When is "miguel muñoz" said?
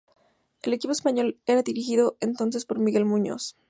2.79-3.55